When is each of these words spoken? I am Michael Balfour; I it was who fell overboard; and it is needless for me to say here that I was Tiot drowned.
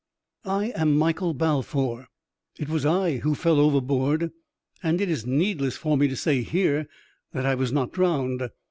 I 0.47 0.69
am 0.75 0.97
Michael 0.97 1.35
Balfour; 1.35 2.07
I 2.07 2.07
it 2.63 2.69
was 2.69 2.85
who 2.85 3.35
fell 3.35 3.59
overboard; 3.59 4.31
and 4.81 4.99
it 4.99 5.11
is 5.11 5.27
needless 5.27 5.77
for 5.77 5.95
me 5.95 6.07
to 6.07 6.15
say 6.15 6.41
here 6.41 6.87
that 7.33 7.45
I 7.45 7.53
was 7.53 7.71
Tiot 7.71 7.91
drowned. 7.91 8.49